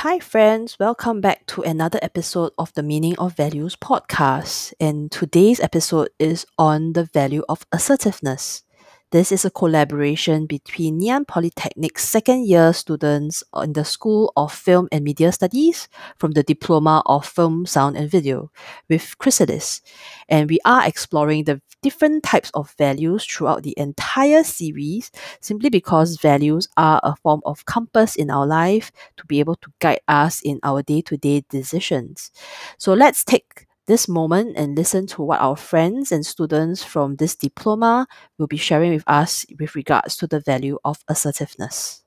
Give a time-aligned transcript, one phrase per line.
[0.00, 0.78] Hi, friends.
[0.80, 4.72] Welcome back to another episode of the Meaning of Values podcast.
[4.80, 8.62] And today's episode is on the value of assertiveness.
[9.12, 14.86] This is a collaboration between Ann Polytechnic's second year students in the School of Film
[14.92, 18.52] and Media Studies from the Diploma of Film, Sound and Video
[18.88, 19.82] with Chrysalis.
[20.28, 26.16] And we are exploring the different types of values throughout the entire series simply because
[26.18, 30.40] values are a form of compass in our life to be able to guide us
[30.42, 32.30] in our day to day decisions.
[32.78, 37.34] So let's take this moment and listen to what our friends and students from this
[37.34, 38.06] diploma
[38.38, 42.04] will be sharing with us with regards to the value of assertiveness.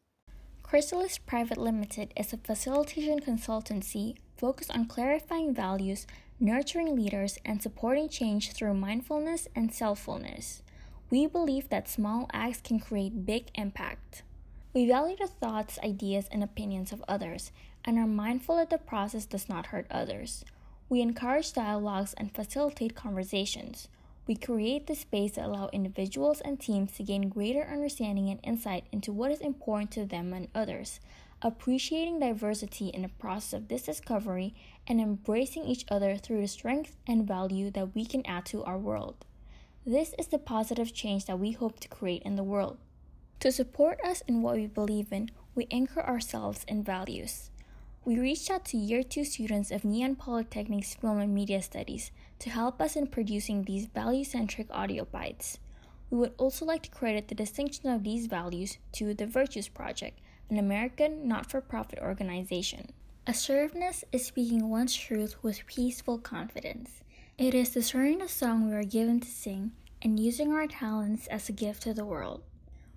[0.64, 6.08] Chrysalis Private Limited is a facilitation consultancy focused on clarifying values,
[6.40, 10.62] nurturing leaders, and supporting change through mindfulness and selffulness.
[11.10, 14.24] We believe that small acts can create big impact.
[14.74, 17.52] We value the thoughts, ideas, and opinions of others
[17.84, 20.46] and are mindful that the process does not hurt others.
[20.90, 23.88] We encourage dialogues and facilitate conversations.
[24.28, 28.86] We create the space to allow individuals and teams to gain greater understanding and insight
[28.92, 31.00] into what is important to them and others,
[31.42, 34.56] appreciating diversity in the process of this discovery,
[34.88, 38.78] and embracing each other through the strength and value that we can add to our
[38.78, 39.26] world.
[39.86, 42.78] This is the positive change that we hope to create in the world.
[43.42, 47.50] To support us in what we believe in, we anchor ourselves in values.
[48.06, 52.50] We reached out to year two students of Ann Polytechnic's Film and Media Studies to
[52.50, 55.58] help us in producing these value centric audio bites.
[56.10, 60.20] We would also like to credit the distinction of these values to the Virtues Project,
[60.50, 62.92] an American not for profit organization.
[63.26, 67.04] Assertiveness is speaking one's truth with peaceful confidence.
[67.38, 71.48] It is discerning the song we are given to sing and using our talents as
[71.48, 72.44] a gift to the world.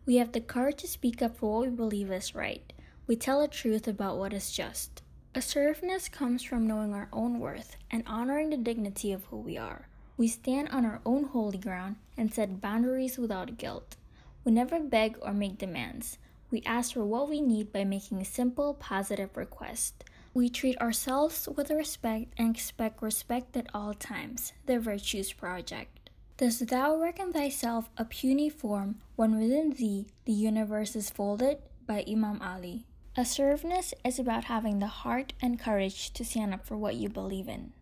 [0.04, 2.72] We have the courage to speak up for what we believe is right
[3.06, 5.02] we tell the truth about what is just.
[5.34, 9.88] Assertiveness comes from knowing our own worth and honoring the dignity of who we are.
[10.16, 13.96] We stand on our own holy ground and set boundaries without guilt.
[14.44, 16.18] We never beg or make demands.
[16.50, 20.04] We ask for what we need by making a simple, positive request.
[20.32, 24.52] We treat ourselves with respect and expect respect at all times.
[24.66, 26.10] The Virtues Project.
[26.38, 31.58] Dost thou reckon thyself a puny form when within thee the universe is folded?
[31.86, 32.84] By Imam Ali.
[33.18, 37.48] Assertiveness is about having the heart and courage to stand up for what you believe
[37.48, 37.72] in.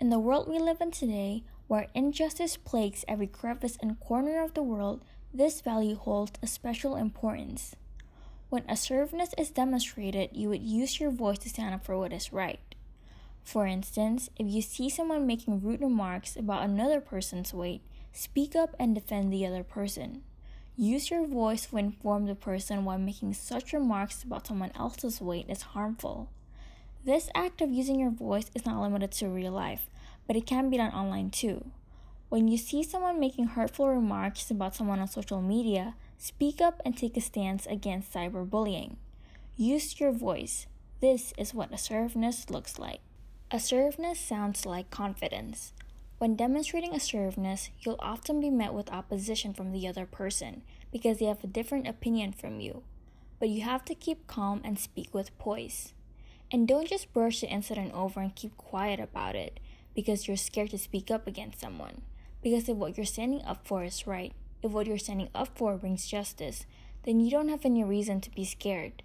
[0.00, 4.54] In the world we live in today, where injustice plagues every crevice and corner of
[4.54, 7.76] the world, this value holds a special importance.
[8.48, 12.32] When assertiveness is demonstrated, you would use your voice to stand up for what is
[12.32, 12.74] right.
[13.44, 17.82] For instance, if you see someone making rude remarks about another person's weight,
[18.12, 20.24] speak up and defend the other person.
[20.76, 25.44] Use your voice to inform the person why making such remarks about someone else's weight
[25.50, 26.30] is harmful.
[27.04, 29.86] This act of using your voice is not limited to real life,
[30.26, 31.66] but it can be done online too.
[32.30, 36.96] When you see someone making hurtful remarks about someone on social media, speak up and
[36.96, 38.96] take a stance against cyberbullying.
[39.58, 40.66] Use your voice.
[41.02, 43.00] This is what assertiveness looks like.
[43.50, 45.74] Assertiveness sounds like confidence.
[46.22, 50.62] When demonstrating assertiveness, you'll often be met with opposition from the other person
[50.92, 52.84] because they have a different opinion from you.
[53.40, 55.94] But you have to keep calm and speak with poise.
[56.52, 59.58] And don't just brush the incident over and keep quiet about it
[59.96, 62.02] because you're scared to speak up against someone.
[62.40, 65.76] Because if what you're standing up for is right, if what you're standing up for
[65.76, 66.66] brings justice,
[67.02, 69.02] then you don't have any reason to be scared.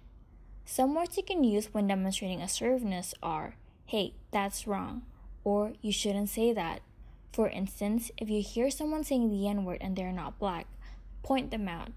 [0.64, 3.56] Some words you can use when demonstrating assertiveness are,
[3.86, 5.02] hey, that's wrong,
[5.42, 6.80] or you shouldn't say that,
[7.32, 10.66] for instance, if you hear someone saying the N word and they're not black,
[11.22, 11.90] point them out.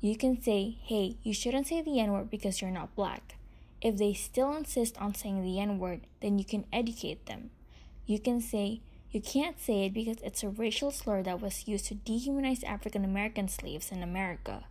[0.00, 3.36] You can say, hey, you shouldn't say the N word because you're not black.
[3.82, 7.50] If they still insist on saying the N word, then you can educate them.
[8.06, 8.80] You can say,
[9.10, 13.04] you can't say it because it's a racial slur that was used to dehumanize African
[13.04, 14.64] American slaves in America.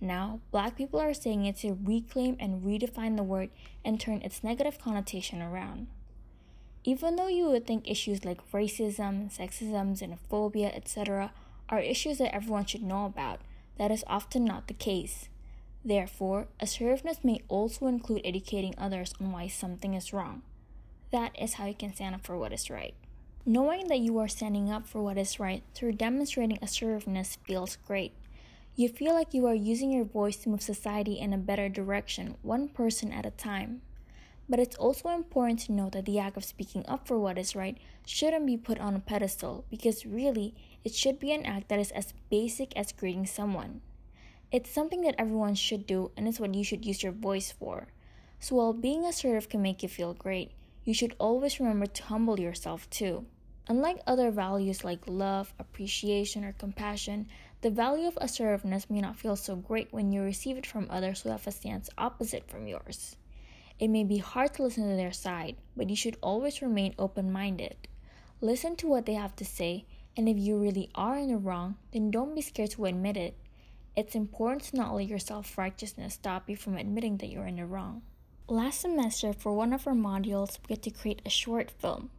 [0.00, 3.50] Now, black people are saying it to reclaim and redefine the word
[3.84, 5.86] and turn its negative connotation around.
[6.88, 11.32] Even though you would think issues like racism, sexism, xenophobia, etc.,
[11.68, 13.40] are issues that everyone should know about,
[13.76, 15.28] that is often not the case.
[15.84, 20.42] Therefore, assertiveness may also include educating others on why something is wrong.
[21.10, 22.94] That is how you can stand up for what is right.
[23.44, 28.12] Knowing that you are standing up for what is right through demonstrating assertiveness feels great.
[28.76, 32.36] You feel like you are using your voice to move society in a better direction,
[32.42, 33.82] one person at a time.
[34.48, 37.56] But it's also important to note that the act of speaking up for what is
[37.56, 40.54] right shouldn't be put on a pedestal because really,
[40.84, 43.80] it should be an act that is as basic as greeting someone.
[44.52, 47.88] It's something that everyone should do and it's what you should use your voice for.
[48.38, 50.52] So while being assertive can make you feel great,
[50.84, 53.26] you should always remember to humble yourself too.
[53.68, 57.26] Unlike other values like love, appreciation, or compassion,
[57.62, 61.22] the value of assertiveness may not feel so great when you receive it from others
[61.22, 63.16] who have a stance opposite from yours.
[63.78, 67.30] It may be hard to listen to their side, but you should always remain open
[67.30, 67.76] minded.
[68.40, 69.84] Listen to what they have to say,
[70.16, 73.36] and if you really are in the wrong, then don't be scared to admit it.
[73.94, 77.56] It's important to not let your self righteousness stop you from admitting that you're in
[77.56, 78.02] the wrong.
[78.48, 82.10] Last semester, for one of our modules, we had to create a short film.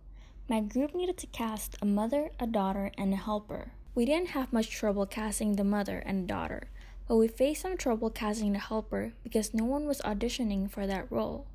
[0.50, 3.72] My group needed to cast a mother, a daughter, and a helper.
[3.96, 6.70] We didn't have much trouble casting the mother and daughter,
[7.08, 11.10] but we faced some trouble casting the helper because no one was auditioning for that
[11.10, 11.48] role.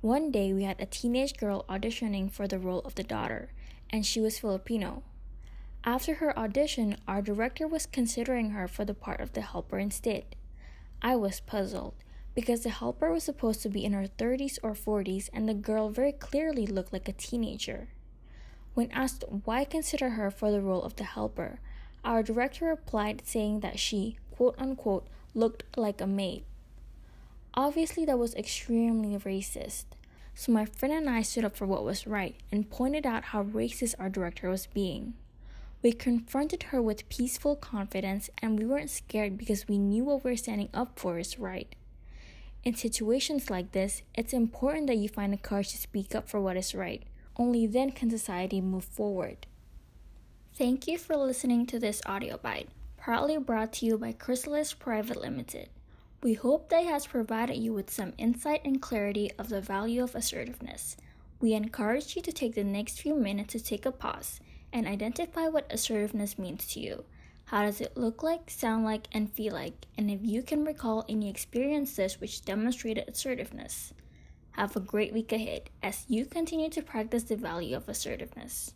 [0.00, 3.50] One day we had a teenage girl auditioning for the role of the daughter,
[3.90, 5.02] and she was Filipino.
[5.84, 10.24] After her audition, our director was considering her for the part of the helper instead.
[11.02, 11.94] I was puzzled
[12.34, 15.90] because the helper was supposed to be in her 30s or 40s and the girl
[15.90, 17.88] very clearly looked like a teenager.
[18.74, 21.60] When asked why consider her for the role of the helper,
[22.04, 26.42] our director replied saying that she, quote unquote, looked like a maid.
[27.52, 29.84] Obviously, that was extremely racist.
[30.34, 33.44] So my friend and I stood up for what was right and pointed out how
[33.44, 35.12] racist our director was being.
[35.82, 40.30] We confronted her with peaceful confidence and we weren't scared because we knew what we
[40.30, 41.74] were standing up for is right.
[42.64, 46.40] In situations like this, it's important that you find the courage to speak up for
[46.40, 47.02] what is right.
[47.36, 49.46] Only then can society move forward.
[50.54, 52.70] Thank you for listening to this audio bite,
[53.00, 55.70] proudly brought to you by Chrysalis Private Limited.
[56.22, 60.14] We hope that has provided you with some insight and clarity of the value of
[60.14, 60.98] assertiveness.
[61.40, 64.38] We encourage you to take the next few minutes to take a pause
[64.70, 67.04] and identify what assertiveness means to you.
[67.46, 69.86] How does it look like, sound like, and feel like?
[69.96, 73.94] And if you can recall any experiences which demonstrated assertiveness.
[74.52, 78.74] Have a great week ahead as you continue to practice the value of assertiveness.